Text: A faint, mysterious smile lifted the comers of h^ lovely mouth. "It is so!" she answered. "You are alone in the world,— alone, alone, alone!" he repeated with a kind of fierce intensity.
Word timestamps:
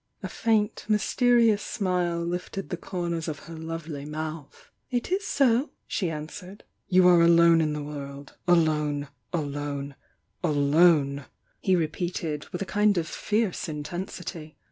A 0.23 0.27
faint, 0.27 0.83
mysterious 0.89 1.61
smile 1.61 2.25
lifted 2.25 2.69
the 2.71 2.75
comers 2.75 3.27
of 3.27 3.41
h^ 3.41 3.63
lovely 3.63 4.03
mouth. 4.03 4.71
"It 4.89 5.11
is 5.11 5.27
so!" 5.27 5.73
she 5.85 6.09
answered. 6.09 6.63
"You 6.87 7.07
are 7.07 7.21
alone 7.21 7.61
in 7.61 7.73
the 7.73 7.83
world,— 7.83 8.35
alone, 8.47 9.09
alone, 9.31 9.93
alone!" 10.43 11.25
he 11.59 11.75
repeated 11.75 12.49
with 12.49 12.63
a 12.63 12.65
kind 12.65 12.97
of 12.97 13.07
fierce 13.07 13.69
intensity. 13.69 14.57